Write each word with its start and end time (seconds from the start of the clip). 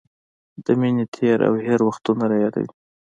د 0.65 0.67
مینې 0.79 1.05
تېر 1.15 1.37
او 1.47 1.53
هېر 1.65 1.79
وختونه 1.89 2.23
رايادوي. 2.31 2.71